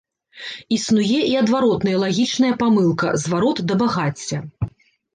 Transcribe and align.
Існуе 0.77 1.19
і 1.33 1.35
адваротная 1.43 1.95
лагічная 2.05 2.51
памылка, 2.65 3.15
зварот 3.27 3.57
да 3.69 3.81
багацця. 3.87 4.47